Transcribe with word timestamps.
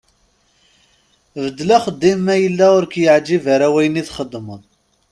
Beddel 1.41 1.69
axeddim 1.77 2.19
ma 2.25 2.35
yella 2.41 2.67
ur 2.77 2.83
ak-yeɛǧib 2.85 3.43
ara 3.53 3.73
wayen 3.73 3.99
i 4.01 4.03
txeddmeḍ. 4.07 4.61